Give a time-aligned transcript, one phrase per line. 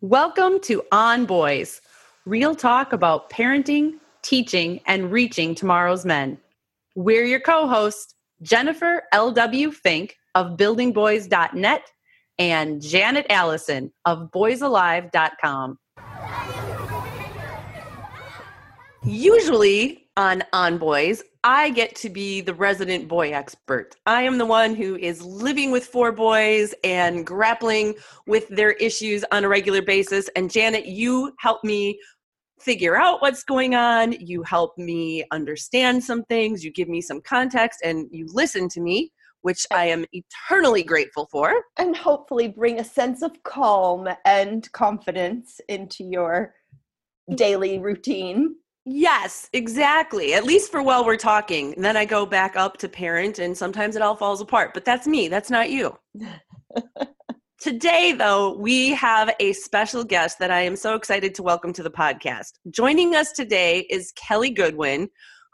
[0.00, 1.80] Welcome to On Boys,
[2.24, 6.38] real talk about parenting, teaching, and reaching tomorrow's men.
[6.94, 9.72] We're your co hosts, Jennifer L.W.
[9.72, 11.82] Fink of buildingboys.net
[12.38, 15.80] and Janet Allison of boysalive.com.
[19.02, 23.94] Usually on On Boys, I get to be the resident boy expert.
[24.06, 27.94] I am the one who is living with four boys and grappling
[28.26, 30.28] with their issues on a regular basis.
[30.34, 32.00] And Janet, you help me
[32.60, 34.12] figure out what's going on.
[34.12, 36.64] You help me understand some things.
[36.64, 41.28] You give me some context and you listen to me, which I am eternally grateful
[41.30, 41.54] for.
[41.76, 46.54] And hopefully bring a sense of calm and confidence into your
[47.34, 48.56] daily routine.
[48.90, 50.32] Yes, exactly.
[50.32, 51.74] At least for while we're talking.
[51.74, 54.72] And then I go back up to parent and sometimes it all falls apart.
[54.72, 55.28] But that's me.
[55.28, 55.94] That's not you.
[57.60, 61.82] Today, though, we have a special guest that I am so excited to welcome to
[61.82, 62.52] the podcast.
[62.70, 65.08] Joining us today is Kelly Goodwin,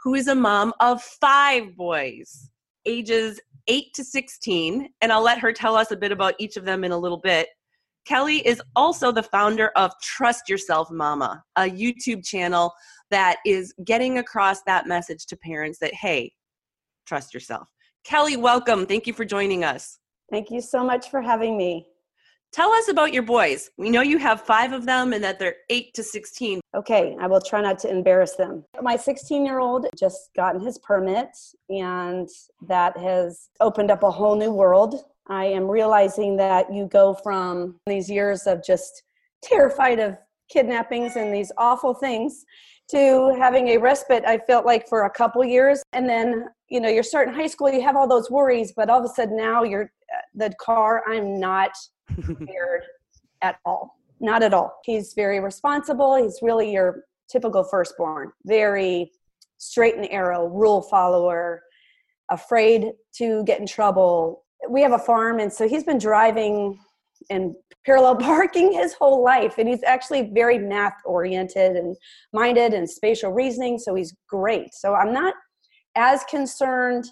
[0.05, 2.50] who is a mom of five boys,
[2.86, 4.90] ages 8 to 16.
[5.00, 7.20] And I'll let her tell us a bit about each of them in a little
[7.20, 7.48] bit.
[8.05, 12.72] Kelly is also the founder of Trust Yourself Mama, a YouTube channel
[13.11, 16.33] that is getting across that message to parents that, hey,
[17.06, 17.69] trust yourself.
[18.05, 18.84] Kelly, welcome.
[18.84, 19.98] Thank you for joining us.
[20.30, 21.86] Thank you so much for having me.
[22.52, 23.70] Tell us about your boys.
[23.78, 26.61] We know you have five of them and that they're 8 to 16.
[26.77, 28.64] Okay, I will try not to embarrass them.
[28.80, 31.30] My 16 year old just gotten his permit,
[31.68, 32.28] and
[32.68, 35.02] that has opened up a whole new world.
[35.29, 39.02] I am realizing that you go from these years of just
[39.42, 40.18] terrified of
[40.51, 42.45] kidnappings and these awful things
[42.90, 45.83] to having a respite i felt like for a couple years.
[45.95, 48.98] And then you know you're starting high school you have all those worries but all
[48.98, 49.84] of a sudden now you're
[50.14, 51.70] uh, the car i'm not
[52.23, 52.83] scared
[53.45, 53.98] at all.
[54.20, 54.80] Not at all.
[54.84, 56.17] He's very responsible.
[56.17, 58.33] He's really your typical firstborn.
[58.45, 59.13] Very
[59.58, 61.63] straight and arrow rule follower
[62.30, 66.79] afraid to get in trouble we have a farm and so he's been driving
[67.30, 67.55] and
[67.85, 71.97] parallel parking his whole life and he's actually very math oriented and
[72.33, 75.35] minded and spatial reasoning so he's great so i'm not
[75.97, 77.05] as concerned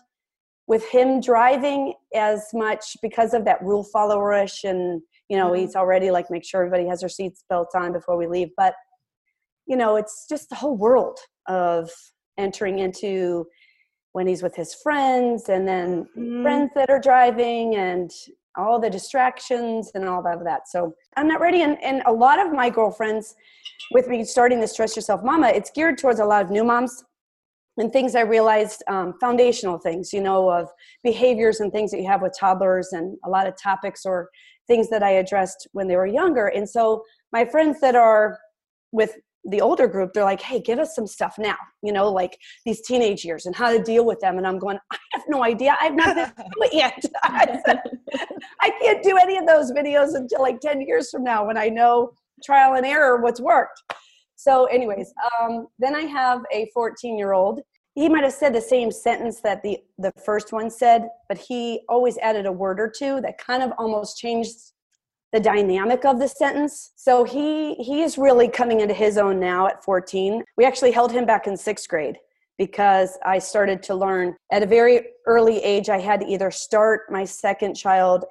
[0.66, 5.62] with him driving as much because of that rule followerish and you know mm-hmm.
[5.62, 8.74] he's already like make sure everybody has their seats belts on before we leave but
[9.66, 11.90] you know it's just the whole world of
[12.38, 13.44] entering into
[14.12, 16.42] when he's with his friends and then mm.
[16.42, 18.10] friends that are driving and
[18.56, 20.68] all the distractions and all of that.
[20.68, 21.62] So I'm not ready.
[21.62, 23.34] And, and a lot of my girlfriends,
[23.92, 27.04] with me starting this Trust Yourself Mama, it's geared towards a lot of new moms
[27.78, 30.68] and things I realized, um, foundational things, you know, of
[31.02, 34.28] behaviors and things that you have with toddlers and a lot of topics or
[34.66, 36.48] things that I addressed when they were younger.
[36.48, 37.02] And so
[37.32, 38.38] my friends that are
[38.92, 42.38] with the older group they're like hey give us some stuff now you know like
[42.64, 45.44] these teenage years and how to deal with them and i'm going i have no
[45.44, 45.76] idea.
[45.80, 46.72] I've not through it.
[46.72, 51.56] Yet I can't do any of those videos until like 10 years from now when
[51.56, 52.12] i know
[52.44, 53.80] trial and error what's worked.
[54.36, 57.60] So anyways um, then i have a 14 year old
[57.94, 61.82] he might have said the same sentence that the the first one said but he
[61.88, 64.71] always added a word or two that kind of almost changed
[65.32, 66.92] the dynamic of the sentence.
[66.96, 70.44] So he he is really coming into his own now at 14.
[70.56, 72.18] We actually held him back in 6th grade
[72.58, 77.02] because I started to learn at a very early age I had to either start
[77.10, 78.24] my second child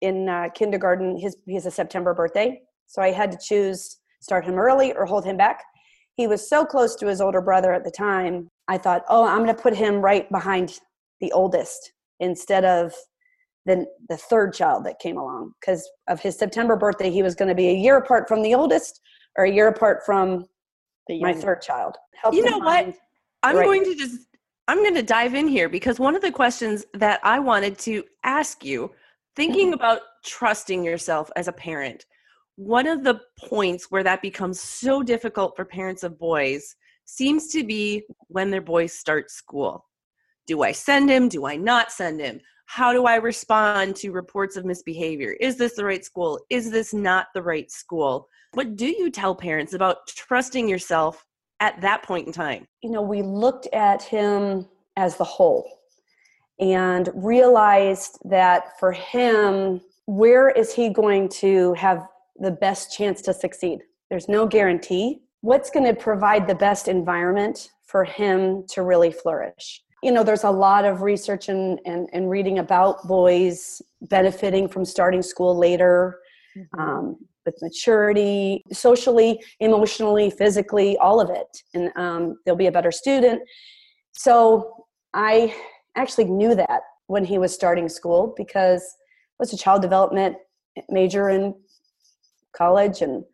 [0.00, 2.60] in uh, kindergarten his he has a September birthday.
[2.86, 5.62] So I had to choose start him early or hold him back.
[6.16, 8.48] He was so close to his older brother at the time.
[8.68, 10.80] I thought, "Oh, I'm going to put him right behind
[11.20, 12.94] the oldest instead of
[13.68, 17.10] the, the third child that came along because of his September birthday.
[17.10, 19.00] He was going to be a year apart from the oldest
[19.36, 20.46] or a year apart from
[21.08, 21.96] my third child.
[22.14, 22.94] Helped you know what?
[23.42, 23.64] I'm right.
[23.64, 24.26] going to just
[24.66, 28.04] I'm going to dive in here because one of the questions that I wanted to
[28.24, 28.90] ask you,
[29.36, 29.74] thinking mm-hmm.
[29.74, 32.04] about trusting yourself as a parent,
[32.56, 36.74] one of the points where that becomes so difficult for parents of boys
[37.04, 39.86] seems to be when their boys start school.
[40.46, 41.28] Do I send him?
[41.28, 42.40] Do I not send him?
[42.68, 45.32] How do I respond to reports of misbehavior?
[45.40, 46.38] Is this the right school?
[46.50, 48.28] Is this not the right school?
[48.52, 51.24] What do you tell parents about trusting yourself
[51.60, 52.66] at that point in time?
[52.82, 54.66] You know, we looked at him
[54.98, 55.66] as the whole
[56.60, 62.06] and realized that for him, where is he going to have
[62.36, 63.78] the best chance to succeed?
[64.10, 65.22] There's no guarantee.
[65.40, 69.82] What's going to provide the best environment for him to really flourish?
[70.02, 74.84] You know, there's a lot of research and, and, and reading about boys benefiting from
[74.84, 76.20] starting school later.
[76.56, 76.80] Mm-hmm.
[76.80, 77.16] Um,
[77.48, 81.62] with maturity, socially, emotionally, physically, all of it.
[81.72, 83.40] And um, they'll be a better student.
[84.12, 84.84] So
[85.14, 85.54] I
[85.96, 90.36] actually knew that when he was starting school because I was a child development
[90.90, 91.54] major in
[92.54, 93.24] college and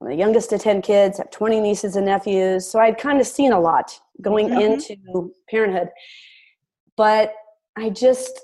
[0.00, 2.68] I'm the youngest of 10 kids, have 20 nieces and nephews.
[2.68, 4.60] So I'd kind of seen a lot going mm-hmm.
[4.60, 5.88] into parenthood.
[6.96, 7.32] But
[7.76, 8.40] I just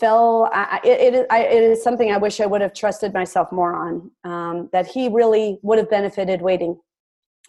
[0.00, 3.52] fell, I, it, it, I, it is something I wish I would have trusted myself
[3.52, 6.78] more on, um, that he really would have benefited waiting.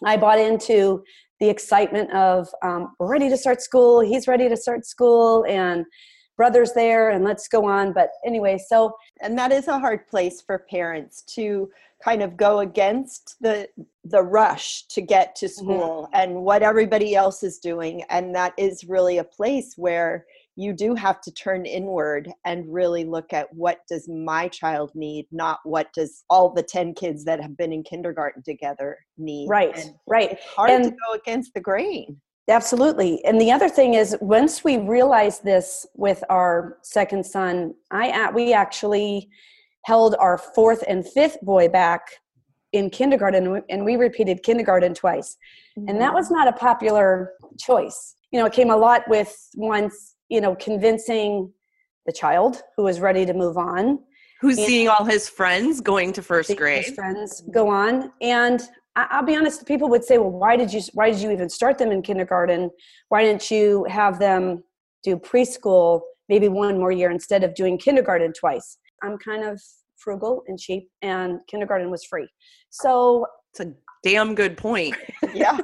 [0.04, 1.02] I bought into
[1.40, 5.84] the excitement of um, we're ready to start school he's ready to start school and
[6.36, 10.40] brothers there and let's go on but anyway so and that is a hard place
[10.40, 11.68] for parents to
[12.04, 13.68] kind of go against the
[14.04, 15.64] the rush to get to mm-hmm.
[15.64, 16.14] school mm-hmm.
[16.14, 20.26] and what everybody else is doing and that is really a place where
[20.58, 25.26] you do have to turn inward and really look at what does my child need
[25.30, 29.76] not what does all the 10 kids that have been in kindergarten together need right
[29.76, 33.24] and right it's hard and to go against the grain absolutely.
[33.24, 38.52] And the other thing is once we realized this with our second son i we
[38.52, 39.28] actually
[39.84, 42.02] held our fourth and fifth boy back
[42.72, 45.36] in kindergarten and we repeated kindergarten twice.
[45.78, 45.88] Mm-hmm.
[45.88, 46.16] and that mm-hmm.
[46.16, 48.14] was not a popular choice.
[48.30, 51.52] You know it came a lot with once you know convincing
[52.06, 53.98] the child who is ready to move on.
[54.40, 58.12] Who's and seeing all his friends going to first grade his friends go on.
[58.20, 58.62] And
[58.96, 61.48] I, will be honest people would say well why did you why did you even
[61.48, 62.70] start them in kindergarten
[63.08, 64.64] why didn't you have them
[65.04, 69.60] do preschool maybe one more year instead of doing kindergarten twice i'm kind of
[69.96, 72.28] frugal and cheap and kindergarten was free
[72.70, 73.72] so it's a
[74.02, 74.96] damn good point
[75.34, 75.58] yeah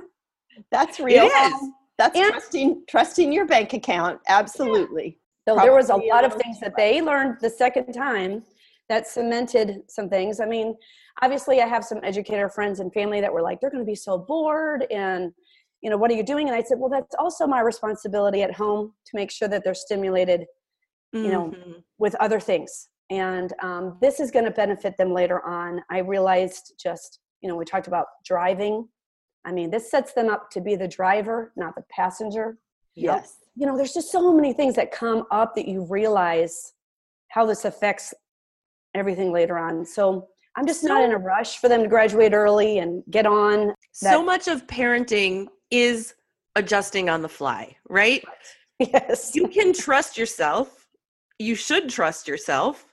[0.71, 1.71] that's real it is.
[1.99, 4.21] That's and, trusting trusting your bank account.
[4.29, 5.05] Absolutely.
[5.47, 5.53] Yeah.
[5.53, 8.43] So Probably there was a lot of things that they learned the second time
[8.89, 10.41] that cemented some things.
[10.41, 10.75] I mean,
[11.21, 13.95] obviously I have some educator friends and family that were like, they're going to be
[13.95, 15.33] so bored and
[15.83, 16.47] you know, what are you doing?
[16.47, 19.75] And I said, well, that's also my responsibility at home to make sure that they're
[19.75, 20.47] stimulated,
[21.13, 21.73] you know, mm-hmm.
[21.99, 22.89] with other things.
[23.11, 25.83] And um, this is going to benefit them later on.
[25.91, 28.87] I realized just, you know, we talked about driving
[29.45, 32.59] I mean, this sets them up to be the driver, not the passenger.
[32.95, 33.39] Yes.
[33.57, 36.75] You know, there's just so many things that come up that you realize
[37.29, 38.15] how this affects
[38.95, 39.85] everything later on.
[39.85, 43.27] So I'm just so, not in a rush for them to graduate early and get
[43.27, 43.69] on.
[43.69, 44.13] That.
[44.13, 46.15] So much of parenting is
[46.57, 48.25] adjusting on the fly, right?
[48.79, 49.37] Yes.
[49.37, 50.89] You can trust yourself.
[51.39, 52.85] You should trust yourself.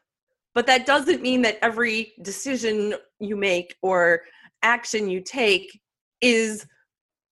[0.53, 4.21] But that doesn't mean that every decision you make or
[4.61, 5.81] action you take
[6.21, 6.67] is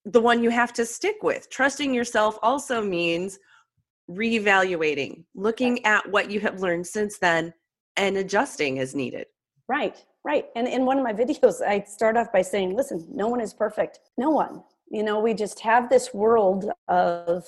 [0.06, 1.50] the one you have to stick with.
[1.51, 3.38] Trusting yourself also means
[4.09, 7.53] reevaluating, looking at what you have learned since then
[7.97, 9.27] and adjusting as needed.
[9.68, 10.45] Right, right.
[10.56, 13.54] And in one of my videos, I start off by saying, listen, no one is
[13.54, 13.99] perfect.
[14.18, 14.63] No one.
[14.90, 17.45] You know, we just have this world of,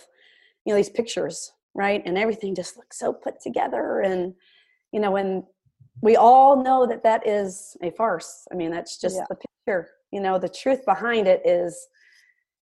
[0.65, 2.01] you know, these pictures, right?
[2.05, 4.01] And everything just looks so put together.
[4.01, 4.33] And,
[4.91, 5.43] you know, and
[6.01, 8.47] we all know that that is a farce.
[8.51, 9.25] I mean, that's just yeah.
[9.29, 11.87] the picture you know the truth behind it is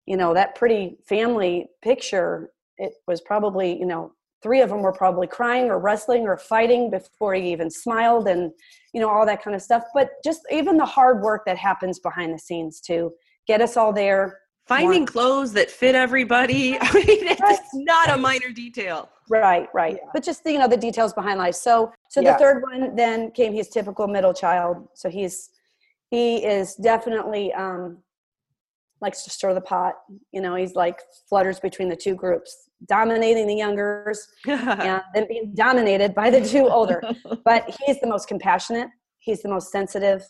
[0.06, 4.12] you know that pretty family picture it was probably you know
[4.46, 8.52] three of them were probably crying or wrestling or fighting before he even smiled and
[8.94, 11.98] you know all that kind of stuff but just even the hard work that happens
[11.98, 13.10] behind the scenes to
[13.48, 14.38] get us all there
[14.68, 15.06] finding One.
[15.06, 17.58] clothes that fit everybody i mean it's right.
[17.74, 20.10] not a minor detail right right yeah.
[20.14, 22.34] but just you know the details behind life so so yeah.
[22.34, 25.50] the third one then came his typical middle child so he's
[26.10, 27.98] he is definitely um,
[29.00, 29.94] likes to stir the pot.
[30.32, 35.52] You know, he's like flutters between the two groups, dominating the youngers and then being
[35.54, 37.02] dominated by the two older.
[37.44, 40.22] but he's the most compassionate, he's the most sensitive,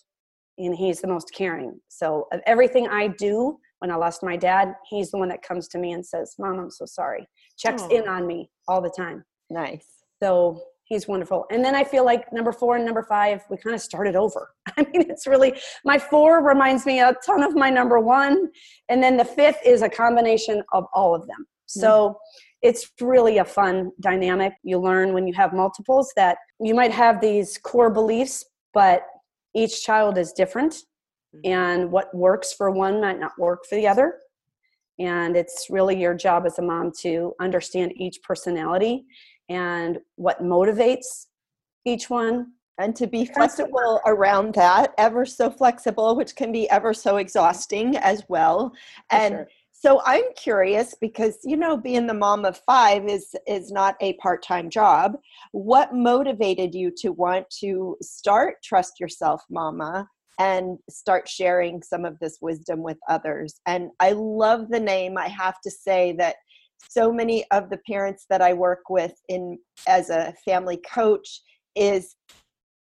[0.58, 1.78] and he's the most caring.
[1.88, 5.68] So, of everything I do when I lost my dad, he's the one that comes
[5.68, 7.26] to me and says, Mom, I'm so sorry.
[7.58, 8.02] Checks Aww.
[8.02, 9.24] in on me all the time.
[9.50, 9.86] Nice.
[10.22, 11.44] So he's wonderful.
[11.50, 14.50] And then I feel like number four and number five, we kind of started over.
[14.76, 18.50] I mean, it's really my four reminds me a ton of my number one.
[18.88, 21.46] And then the fifth is a combination of all of them.
[21.66, 22.16] So mm-hmm.
[22.62, 24.54] it's really a fun dynamic.
[24.62, 29.02] You learn when you have multiples that you might have these core beliefs, but
[29.54, 31.40] each child is different, mm-hmm.
[31.44, 34.14] and what works for one might not work for the other.
[34.98, 39.04] And it's really your job as a mom to understand each personality
[39.48, 41.26] and what motivates
[41.84, 46.92] each one and to be flexible around that ever so flexible which can be ever
[46.92, 48.72] so exhausting as well
[49.10, 49.48] and sure.
[49.86, 54.14] So i'm curious because you know being the mom of five is is not a
[54.14, 55.16] part-time job.
[55.52, 60.08] What motivated you to want to start trust yourself mama
[60.40, 63.60] and start sharing some of this wisdom with others?
[63.66, 65.16] And i love the name.
[65.16, 66.34] I have to say that
[66.88, 71.42] so many of the parents that i work with in as a family coach
[71.76, 72.16] is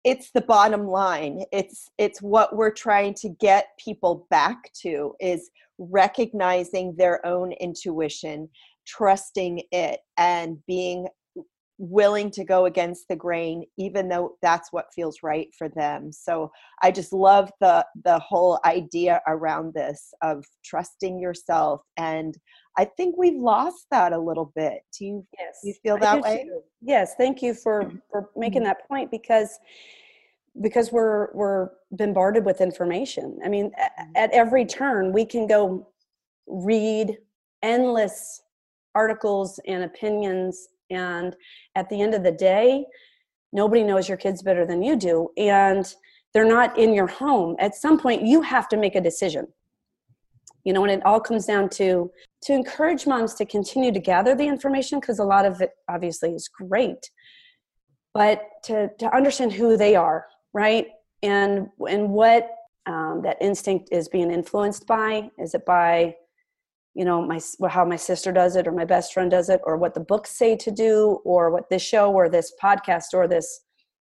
[0.04, 1.44] it's the bottom line.
[1.52, 8.48] It's it's what we're trying to get people back to is recognizing their own intuition
[8.86, 11.06] trusting it and being
[11.78, 16.50] willing to go against the grain even though that's what feels right for them so
[16.82, 22.36] i just love the the whole idea around this of trusting yourself and
[22.78, 26.44] i think we've lost that a little bit do you yes you feel that way
[26.44, 26.60] too.
[26.82, 28.66] yes thank you for for making mm-hmm.
[28.66, 29.58] that point because
[30.60, 33.38] because we're we're bombarded with information.
[33.44, 34.12] I mean mm-hmm.
[34.16, 35.88] at every turn we can go
[36.46, 37.16] read
[37.62, 38.42] endless
[38.94, 41.34] articles and opinions and
[41.74, 42.84] at the end of the day
[43.52, 45.94] nobody knows your kids better than you do and
[46.34, 47.56] they're not in your home.
[47.58, 49.46] At some point you have to make a decision.
[50.64, 52.10] You know and it all comes down to
[52.42, 56.34] to encourage moms to continue to gather the information because a lot of it obviously
[56.34, 57.10] is great
[58.14, 60.86] but to to understand who they are right
[61.22, 62.50] and and what
[62.86, 66.14] um, that instinct is being influenced by is it by
[66.94, 69.76] you know my how my sister does it or my best friend does it or
[69.76, 73.60] what the books say to do or what this show or this podcast or this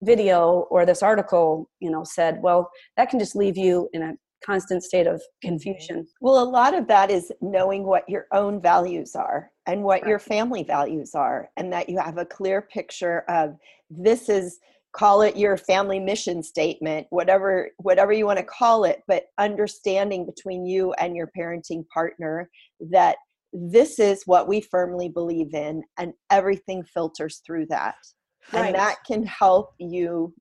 [0.03, 4.13] video or this article you know said well that can just leave you in a
[4.43, 5.49] constant state of mm-hmm.
[5.49, 10.01] confusion well a lot of that is knowing what your own values are and what
[10.01, 10.09] right.
[10.09, 13.55] your family values are and that you have a clear picture of
[13.91, 14.59] this is
[14.93, 20.25] call it your family mission statement whatever whatever you want to call it but understanding
[20.25, 23.15] between you and your parenting partner that
[23.53, 27.95] this is what we firmly believe in and everything filters through that.
[28.51, 28.67] Right.
[28.67, 30.33] and that can help you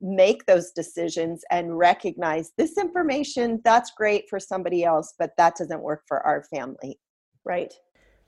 [0.00, 5.82] make those decisions and recognize this information that's great for somebody else but that doesn't
[5.82, 7.00] work for our family.
[7.44, 7.74] Right.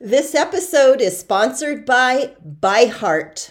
[0.00, 3.50] This episode is sponsored by ByHeart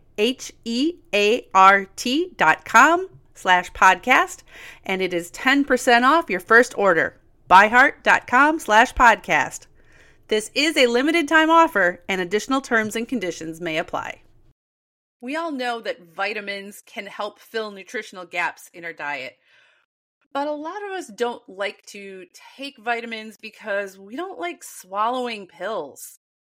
[0.17, 1.53] H-E-A-R-T
[2.37, 4.43] dot com slash podcast,
[4.85, 7.19] and it is 10% off your first order.
[7.49, 9.67] Byheart.com slash podcast.
[10.27, 14.21] This is a limited time offer, and additional terms and conditions may apply.
[15.19, 19.33] We all know that vitamins can help fill nutritional gaps in our diet.
[20.33, 22.25] But a lot of us don't like to
[22.55, 26.19] take vitamins because we don't like swallowing pills.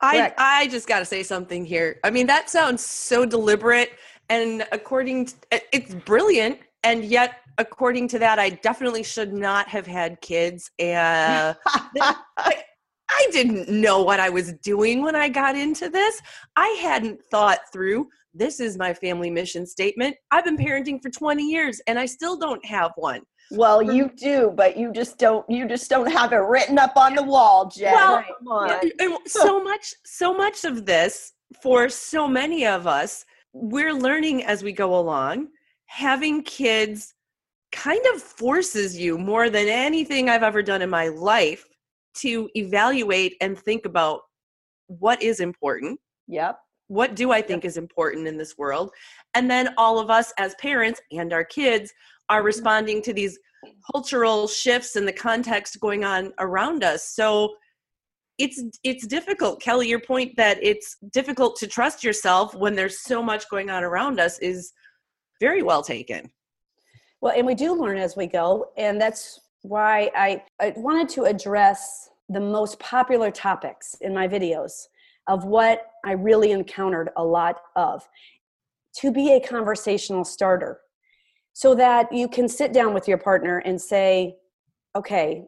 [0.00, 0.34] I, Correct.
[0.38, 1.98] I just got to say something here.
[2.04, 3.92] I mean, that sounds so deliberate,
[4.28, 5.34] and according to,
[5.72, 10.70] it's brilliant, and yet according to that, I definitely should not have had kids.
[10.78, 12.64] Uh, and I,
[13.08, 16.20] I didn't know what I was doing when I got into this.
[16.56, 18.08] I hadn't thought through.
[18.34, 20.16] This is my family mission statement.
[20.30, 23.22] I've been parenting for 20 years, and I still don't have one.
[23.50, 25.48] Well, you do, but you just don't.
[25.48, 27.92] You just don't have it written up on the wall, Jen.
[27.94, 28.80] Well, Come on.
[29.26, 34.72] so much so much of this for so many of us we're learning as we
[34.72, 35.48] go along
[35.86, 37.14] having kids
[37.72, 41.64] kind of forces you more than anything i've ever done in my life
[42.14, 44.20] to evaluate and think about
[44.88, 45.98] what is important
[46.28, 46.58] Yep.
[46.88, 48.90] What do i think is important in this world?
[49.34, 51.92] And then all of us as parents and our kids
[52.28, 52.46] are mm-hmm.
[52.46, 53.38] responding to these
[53.92, 57.10] cultural shifts and the context going on around us.
[57.14, 57.54] So
[58.38, 63.22] it's it's difficult kelly your point that it's difficult to trust yourself when there's so
[63.22, 64.74] much going on around us is
[65.40, 66.30] very well taken.
[67.20, 71.24] Well, and we do learn as we go, and that's why I, I wanted to
[71.24, 74.86] address the most popular topics in my videos
[75.28, 78.06] of what I really encountered a lot of
[79.00, 80.80] to be a conversational starter
[81.52, 84.36] so that you can sit down with your partner and say,
[84.94, 85.44] okay,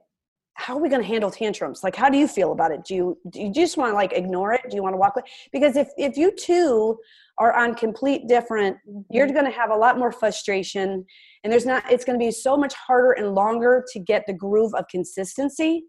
[0.54, 1.84] how are we going to handle tantrums?
[1.84, 2.84] Like, how do you feel about it?
[2.84, 4.62] Do you, do you just want to like ignore it?
[4.68, 5.24] Do you want to walk away?
[5.52, 6.98] Because if, if you two
[7.38, 8.76] are on complete different,
[9.10, 11.06] you're going to have a lot more frustration
[11.44, 14.32] and there's not it's going to be so much harder and longer to get the
[14.32, 15.84] groove of consistency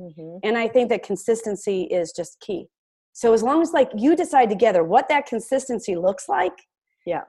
[0.00, 0.40] Mhm.
[0.42, 2.66] and i think that consistency is just key
[3.16, 6.56] so as long as like you decide together what that consistency looks like
[7.06, 7.22] Yeah.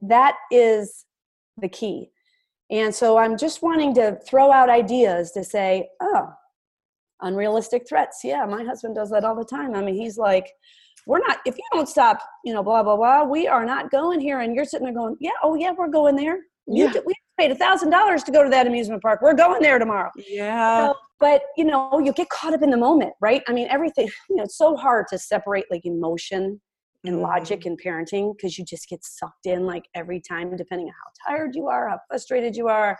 [0.00, 1.04] that is
[1.58, 2.10] the key.
[2.70, 6.28] And so i'm just wanting to throw out ideas to say oh
[7.20, 8.20] unrealistic threats.
[8.24, 9.74] Yeah my husband does that all the time.
[9.74, 10.50] I mean he's like
[11.06, 14.20] we're not if you don't stop you know blah blah blah we are not going
[14.20, 14.40] here.
[14.40, 16.38] And you're sitting there going yeah oh yeah we're going there.
[16.66, 17.00] You Yeah.
[17.06, 19.20] we paid a thousand dollars to go to that amusement park.
[19.22, 20.10] We're going there tomorrow.
[20.28, 20.88] Yeah.
[20.88, 23.42] So, but you know you get caught up in the moment right?
[23.48, 26.60] I mean everything you know it's so hard to separate like emotion
[27.04, 27.70] and logic mm-hmm.
[27.70, 31.54] and parenting because you just get sucked in like every time depending on how tired
[31.54, 32.98] you are how frustrated you are.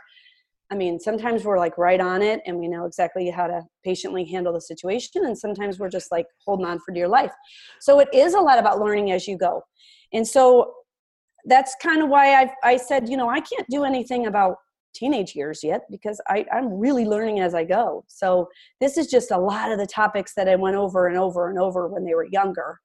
[0.73, 4.25] I mean sometimes we're like right on it and we know exactly how to patiently
[4.25, 7.33] handle the situation and sometimes we're just like holding on for dear life.
[7.81, 9.63] So it is a lot about learning as you go.
[10.15, 10.73] And so
[11.47, 14.57] that's kind of why i i said you know i can't do anything about
[14.95, 18.05] teenage years yet because I, i'm really learning as i go.
[18.07, 18.49] So
[18.81, 21.59] this is just a lot of the topics that i went over and over and
[21.59, 22.81] over when they were younger.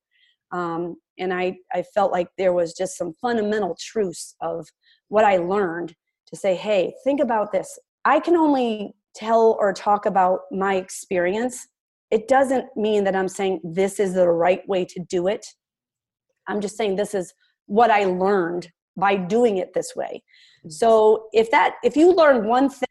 [0.51, 4.67] Um, and I, I felt like there was just some fundamental truths of
[5.07, 5.95] what i learned
[6.27, 7.77] to say hey think about this.
[8.05, 11.67] I can only tell or talk about my experience.
[12.11, 15.45] It doesn't mean that i'm saying this is the right way to do it.
[16.47, 17.33] I'm just saying this is
[17.67, 18.69] what i learned
[18.99, 20.21] by doing it this way
[20.67, 22.87] so if that if you learn one thing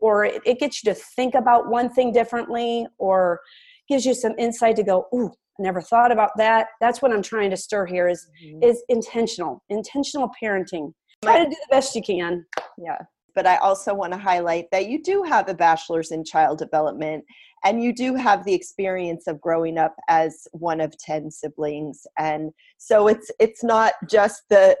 [0.00, 3.40] or it, it gets you to think about one thing differently or
[3.88, 7.22] gives you some insight to go ooh I never thought about that that's what i'm
[7.22, 8.64] trying to stir here is Mhm.
[8.64, 10.92] is intentional intentional parenting
[11.22, 12.46] try to do the best you can
[12.78, 12.98] Yeah.
[13.34, 17.24] But I also want to highlight that you do have a bachelor's in child development
[17.64, 22.50] and you do have the experience of growing up as one of 10 siblings and
[22.78, 24.76] so it's it's not just the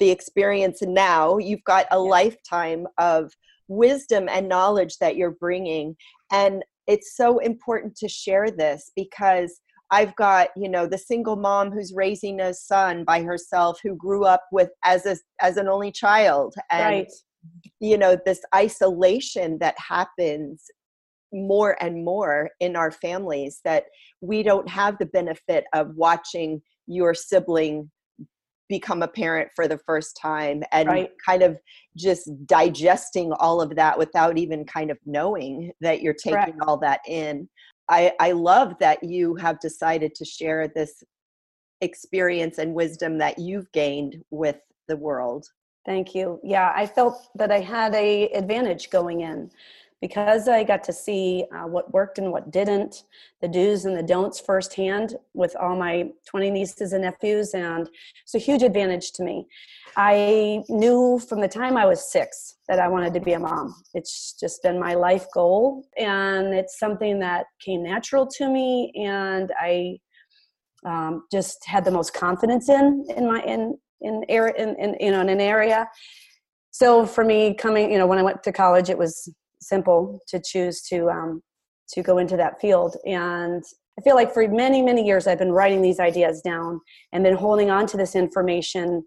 [0.00, 3.32] the experience now you've got a lifetime of
[3.68, 5.94] wisdom and knowledge that you're bringing
[6.32, 9.60] and it's so important to share this because
[9.90, 14.24] I've got, you know, the single mom who's raising a son by herself who grew
[14.24, 17.12] up with as a as an only child and right.
[17.80, 20.64] you know this isolation that happens
[21.32, 23.84] more and more in our families that
[24.20, 27.90] we don't have the benefit of watching your sibling
[28.70, 31.10] become a parent for the first time and Right.
[31.26, 31.58] kind of
[31.96, 36.62] just digesting all of that without even kind of knowing that you're taking Correct.
[36.66, 37.46] all that in
[37.90, 41.02] I, I love that you have decided to share this
[41.80, 44.56] experience and wisdom that you've gained with
[44.86, 45.46] the world
[45.86, 46.38] Thank you.
[46.44, 49.50] Yeah, I felt that I had a advantage going in
[50.00, 53.04] because I got to see uh, what worked and what didn't,
[53.40, 57.88] the do's and the don'ts firsthand with all my 20 nieces and nephews, and
[58.22, 59.46] it's a huge advantage to me.
[59.96, 63.74] I knew from the time I was six that I wanted to be a mom.
[63.92, 69.52] It's just been my life goal, and it's something that came natural to me, and
[69.60, 69.98] I
[70.86, 75.10] um, just had the most confidence in in my in in area in, in you
[75.10, 75.88] know in an area.
[76.70, 79.28] So for me, coming you know when I went to college, it was
[79.60, 81.42] simple to choose to um,
[81.90, 83.62] to go into that field and
[83.98, 86.80] I feel like for many, many years I've been writing these ideas down
[87.12, 89.02] and then holding on to this information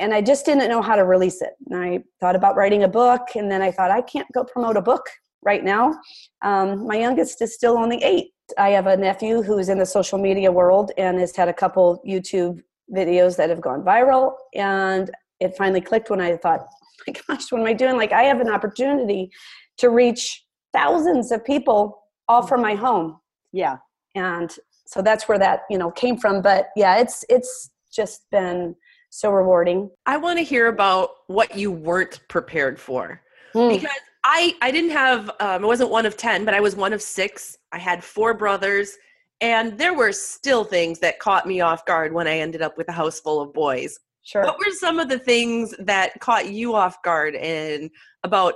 [0.00, 1.52] and I just didn't know how to release it.
[1.68, 4.76] And I thought about writing a book, and then I thought I can't go promote
[4.76, 5.02] a book
[5.42, 5.94] right now.
[6.42, 8.30] Um, my youngest is still only eight.
[8.58, 12.02] I have a nephew who's in the social media world and has had a couple
[12.06, 12.60] YouTube
[12.92, 14.34] videos that have gone viral.
[14.54, 16.66] And it finally clicked when I thought,
[17.06, 17.96] my gosh, what am I doing?
[17.96, 19.30] Like, I have an opportunity
[19.78, 23.18] to reach thousands of people all from my home.
[23.52, 23.78] Yeah.
[24.14, 24.54] And
[24.86, 26.42] so that's where that, you know, came from.
[26.42, 28.74] But yeah, it's, it's just been
[29.10, 29.90] so rewarding.
[30.06, 33.20] I want to hear about what you weren't prepared for.
[33.54, 33.74] Mm.
[33.74, 36.92] Because I I didn't have um, I wasn't one of 10, but I was one
[36.92, 37.58] of 6.
[37.72, 38.96] I had four brothers
[39.40, 42.88] and there were still things that caught me off guard when I ended up with
[42.88, 43.98] a house full of boys.
[44.30, 44.44] Sure.
[44.44, 47.90] What were some of the things that caught you off guard and
[48.22, 48.54] about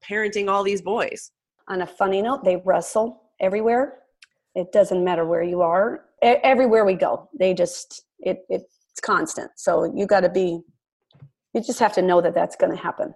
[0.00, 1.32] parenting all these boys?
[1.66, 3.98] On a funny note, they wrestle everywhere.
[4.54, 6.04] It doesn't matter where you are.
[6.24, 9.50] E- everywhere we go, they just it, it it's constant.
[9.56, 10.60] So you got to be.
[11.52, 13.12] You just have to know that that's going to happen.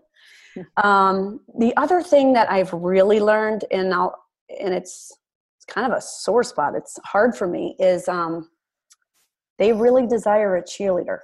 [0.83, 4.17] Um, the other thing that I've really learned, and I'll,
[4.61, 5.17] and it's
[5.57, 6.75] it's kind of a sore spot.
[6.75, 7.77] It's hard for me.
[7.79, 8.49] Is um,
[9.59, 11.19] they really desire a cheerleader.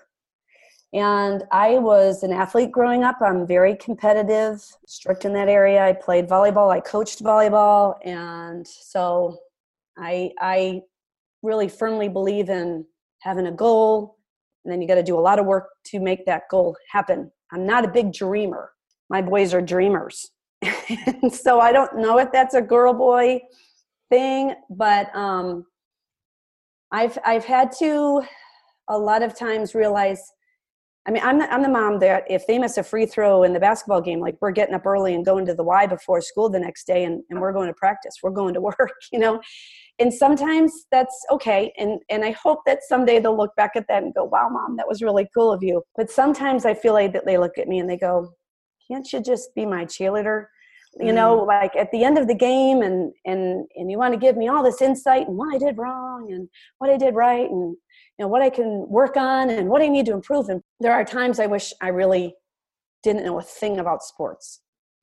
[0.94, 3.18] And I was an athlete growing up.
[3.20, 5.84] I'm very competitive, strict in that area.
[5.84, 9.38] I played volleyball, I coached volleyball, and so
[9.98, 10.82] I I
[11.42, 12.86] really firmly believe in
[13.20, 14.16] having a goal,
[14.64, 17.30] and then you got to do a lot of work to make that goal happen.
[17.52, 18.70] I'm not a big dreamer.
[19.10, 20.30] My boys are dreamers.
[21.30, 23.40] so I don't know if that's a girl boy
[24.08, 25.66] thing, but um
[26.90, 28.22] I've I've had to
[28.88, 30.32] a lot of times realize
[31.08, 33.54] I mean, I'm the, I'm the mom that if they miss a free throw in
[33.54, 36.50] the basketball game, like we're getting up early and going to the Y before school
[36.50, 39.40] the next day and, and we're going to practice, we're going to work, you know?
[39.98, 41.72] And sometimes that's okay.
[41.78, 44.76] And, and I hope that someday they'll look back at that and go, wow, mom,
[44.76, 45.82] that was really cool of you.
[45.96, 48.30] But sometimes I feel like that they look at me and they go,
[48.86, 50.44] can't you just be my cheerleader?
[51.00, 51.48] You know, mm-hmm.
[51.48, 54.48] like at the end of the game and, and, and you want to give me
[54.48, 57.76] all this insight and what I did wrong and what I did right and,
[58.18, 60.92] you know what i can work on and what i need to improve and there
[60.92, 62.34] are times i wish i really
[63.02, 64.60] didn't know a thing about sports.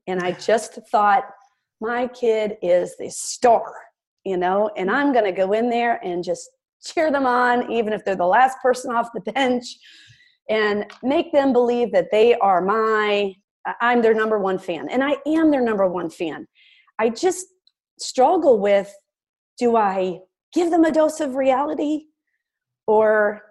[0.08, 1.26] And i just thought
[1.82, 3.74] my kid is the star
[4.26, 4.70] you know?
[4.76, 6.50] And i'm going to go in there and just
[6.84, 9.66] cheer them on even if they're the last person off the bench
[10.50, 13.34] and make them believe that they are my
[13.82, 14.90] i'm their number one fan.
[14.90, 16.48] And i am their number one fan.
[17.00, 17.46] I just
[18.00, 18.94] struggle with
[19.58, 20.20] do i
[20.54, 22.06] give them a dose of reality?
[22.88, 23.42] Or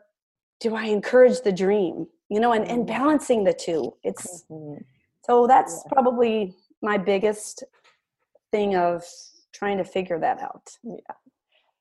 [0.64, 1.94] do i encourage the dream
[2.34, 4.82] you know and, and balancing the two it's Mhm.
[5.26, 6.34] so that's probably
[6.90, 7.54] my biggest
[8.52, 9.04] thing of
[9.58, 11.14] trying to figure that out Yeah.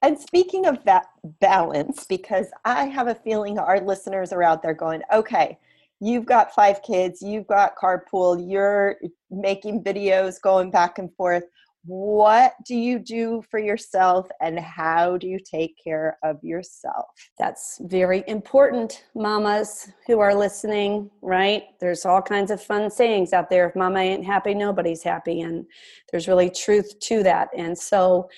[0.06, 1.06] And speaking of that
[1.40, 5.58] balance, because I have a feeling our listeners are out there going, okay,
[6.02, 8.98] you've got five kids, you've got carpool, you're
[9.32, 11.46] making videos going back and forth.
[11.86, 17.08] What do you do for yourself and how do you take care of yourself?
[17.40, 23.50] that's very important mamas who are listening right there's all kinds of fun sayings out
[23.50, 25.66] there if mama ain't happy nobody's happy and
[26.12, 28.30] there's really truth to that and so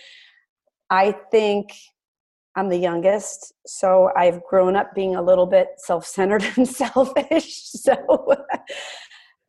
[0.90, 1.72] i think
[2.56, 7.96] i'm the youngest so i've grown up being a little bit self-centered and selfish so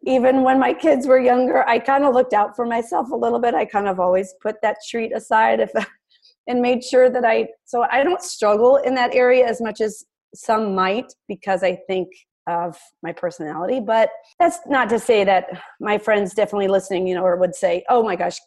[0.06, 3.38] even when my kids were younger i kind of looked out for myself a little
[3.38, 5.70] bit i kind of always put that treat aside if
[6.46, 10.04] and made sure that I so I don't struggle in that area as much as
[10.34, 12.08] some might because I think
[12.46, 13.80] of my personality.
[13.80, 15.46] But that's not to say that
[15.80, 18.38] my friends definitely listening, you know, or would say, "Oh my gosh,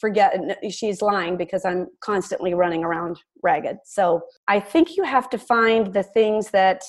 [0.00, 0.34] forget
[0.70, 5.92] she's lying because I'm constantly running around ragged." So I think you have to find
[5.92, 6.82] the things that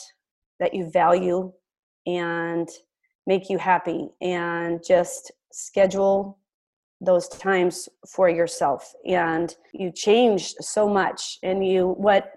[0.59, 1.51] that you value
[2.05, 2.69] and
[3.27, 6.39] make you happy and just schedule
[6.99, 12.31] those times for yourself and you change so much and you what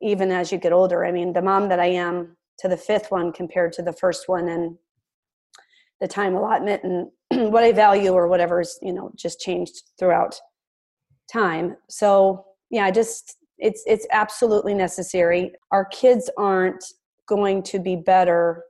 [0.00, 3.10] even as you get older i mean the mom that i am to the fifth
[3.10, 4.76] one compared to the first one and
[6.00, 7.08] the time allotment and
[7.52, 10.38] what I value or whatever is, you know, just changed throughout
[11.32, 11.76] time.
[11.88, 15.52] So yeah, just it's it's absolutely necessary.
[15.72, 16.84] Our kids aren't
[17.28, 18.64] going to be better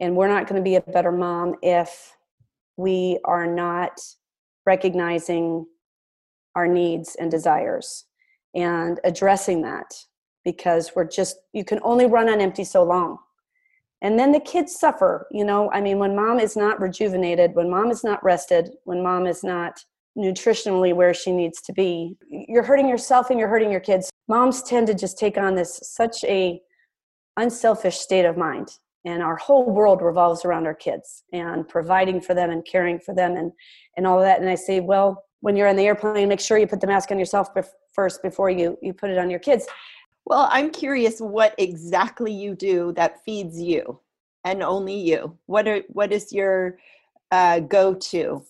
[0.00, 2.16] and we're not going to be a better mom if
[2.76, 4.00] we are not
[4.66, 5.66] recognizing
[6.54, 8.04] our needs and desires
[8.54, 9.94] and addressing that
[10.44, 13.18] because we're just you can only run on empty so long.
[14.00, 17.68] And then the kids suffer you know i mean when mom is not rejuvenated when
[17.68, 19.80] mom is not rested when mom is not
[20.16, 24.10] nutritionally where she needs to be you're hurting yourself and you're hurting your kids.
[24.28, 26.60] Moms tend to just take on this such a
[27.36, 28.68] unselfish state of mind
[29.08, 33.14] and our whole world revolves around our kids and providing for them and caring for
[33.14, 33.52] them and
[33.96, 34.40] and all of that.
[34.40, 37.10] And i say well when you're on the airplane make sure you put the mask
[37.10, 37.48] on yourself
[37.92, 39.66] first before you you put it on your kids.
[40.24, 44.00] Well i'm curious what exactly you do that feeds you
[44.44, 45.36] and only you.
[45.46, 46.78] What are what is your
[47.30, 48.42] uh, go to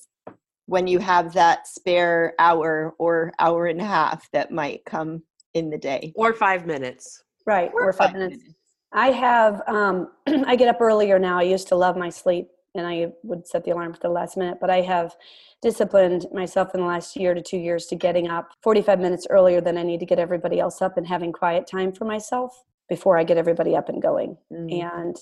[0.66, 5.22] when you have that spare hour or hour and a half that might come
[5.54, 6.12] in the day?
[6.14, 7.24] Or five minutes.
[7.46, 8.42] Right or, or five, five minutes.
[8.42, 8.58] minutes.
[8.92, 10.08] I have um,
[10.46, 11.38] i get up earlier now.
[11.38, 14.36] I used to love my sleep and i would set the alarm for the last
[14.36, 15.14] minute but i have
[15.62, 19.60] disciplined myself in the last year to two years to getting up 45 minutes earlier
[19.60, 23.18] than i need to get everybody else up and having quiet time for myself before
[23.18, 24.36] i get everybody up and going.
[24.52, 24.82] Mm.
[24.82, 25.16] and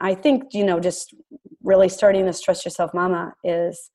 [0.00, 1.14] i think you know just
[1.62, 3.90] really starting this trust yourself mama is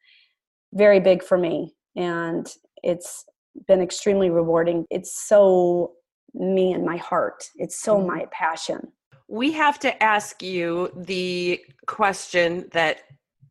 [0.74, 2.54] very big for me and
[2.84, 3.26] it's
[3.68, 4.86] been extremely rewarding.
[4.90, 5.94] It's so
[6.34, 7.44] me and my heart.
[7.56, 8.08] It's so mm-hmm.
[8.08, 8.92] my passion
[9.30, 13.02] we have to ask you the question that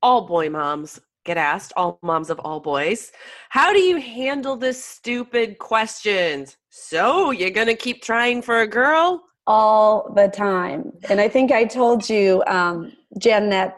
[0.03, 3.13] all boy moms get asked all moms of all boys
[3.51, 9.23] how do you handle this stupid questions so you're gonna keep trying for a girl
[9.47, 13.77] all the time and i think i told you um, jen that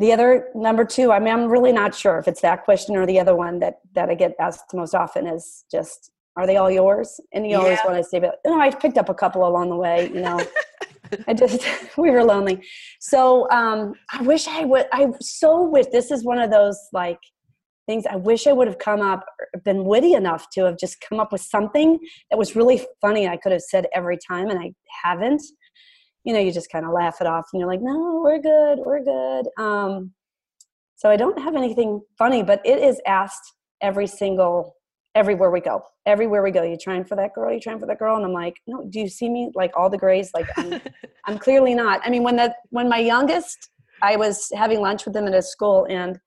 [0.00, 3.04] the other number two, I mean, I'm really not sure if it's that question or
[3.04, 6.70] the other one that that I get asked most often is just, "Are they all
[6.70, 7.58] yours?" And you yeah.
[7.58, 10.08] always want to say, "But you know, I picked up a couple along the way."
[10.08, 10.40] You know,
[11.26, 11.64] I just
[11.96, 12.62] we were lonely.
[13.00, 14.86] So um, I wish I would.
[14.92, 17.18] I so wish this is one of those like
[17.86, 18.04] things.
[18.06, 19.24] I wish I would have come up,
[19.64, 21.98] been witty enough to have just come up with something
[22.30, 23.28] that was really funny.
[23.28, 24.72] I could have said every time, and I
[25.04, 25.42] haven't
[26.24, 28.78] you know you just kind of laugh it off and you're like no we're good
[28.84, 30.12] we're good um,
[30.96, 34.74] so i don't have anything funny but it is asked every single
[35.14, 37.98] everywhere we go everywhere we go you trying for that girl you trying for that
[37.98, 40.80] girl and i'm like no do you see me like all the grays like i'm,
[41.26, 43.70] I'm clearly not i mean when that when my youngest
[44.02, 46.18] i was having lunch with him at his school and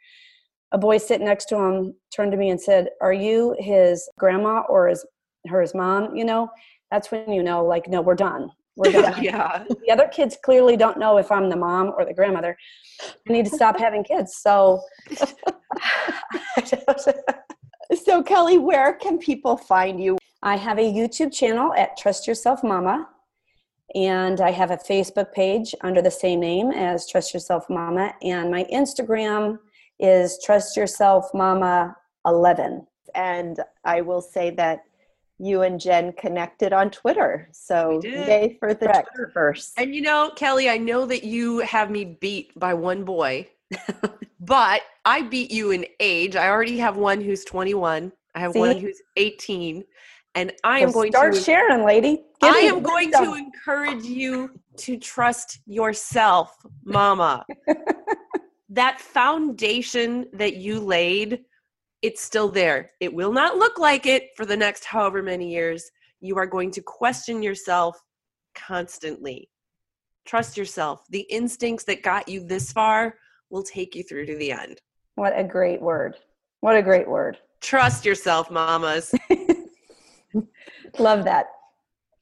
[0.74, 4.64] a boy sitting next to him turned to me and said are you his grandma
[4.68, 5.06] or his
[5.48, 6.50] her his mom you know
[6.92, 9.22] that's when you know like no we're done we're done.
[9.22, 9.64] yeah.
[9.86, 12.58] The other kids clearly don't know if I'm the mom or the grandmother.
[13.02, 14.38] I need to stop having kids.
[14.38, 14.82] So,
[17.96, 20.18] so Kelly, where can people find you?
[20.42, 23.08] I have a YouTube channel at Trust Yourself Mama,
[23.96, 28.52] and I have a Facebook page under the same name as Trust Yourself Mama, and
[28.52, 29.60] my Instagram
[30.00, 32.86] is Trust Yourself Mama 11.
[33.16, 34.84] And I will say that
[35.40, 37.50] you and Jen connected on Twitter.
[37.52, 39.10] So yay for the Correct.
[39.18, 39.72] Twitterverse.
[39.78, 43.48] And you know, Kelly, I know that you have me beat by one boy,
[44.46, 46.36] but I beat you in age.
[46.36, 48.12] I already have one who's 21.
[48.36, 48.60] I have See?
[48.60, 49.84] one who's 18.
[50.36, 52.24] And I am going start to start sharing, lady.
[52.42, 57.46] Give I am going to encourage you to trust yourself, mama.
[58.70, 61.40] that foundation that you laid
[62.04, 62.92] it's still there.
[63.00, 65.90] It will not look like it for the next however many years.
[66.20, 67.98] You are going to question yourself
[68.54, 69.50] constantly.
[70.26, 71.06] Trust yourself.
[71.10, 73.16] The instincts that got you this far
[73.54, 74.82] will take you through to the end.
[75.16, 76.18] What a great word.
[76.62, 77.38] What a great word.
[77.62, 79.14] Trust yourself, mamas.
[81.00, 81.46] Love that.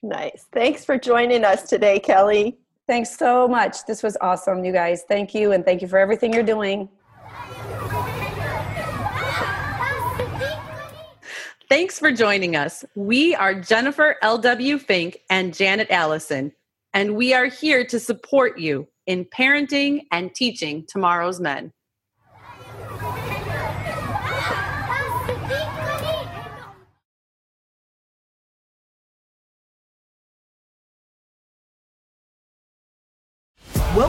[0.04, 0.46] Nice.
[0.52, 2.58] Thanks for joining us today, Kelly.
[2.86, 3.86] Thanks so much.
[3.86, 5.04] This was awesome, you guys.
[5.08, 6.90] Thank you, and thank you for everything you're doing.
[11.70, 12.84] Thanks for joining us.
[12.96, 14.78] We are Jennifer L.W.
[14.80, 16.52] Fink and Janet Allison,
[16.94, 21.72] and we are here to support you in parenting and teaching tomorrow's men.